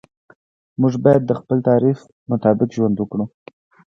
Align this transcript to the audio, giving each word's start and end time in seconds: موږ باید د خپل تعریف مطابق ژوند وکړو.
موږ 0.81 0.93
باید 1.03 1.21
د 1.25 1.31
خپل 1.39 1.57
تعریف 1.67 1.99
مطابق 2.31 2.69
ژوند 2.75 2.95
وکړو. 2.97 3.25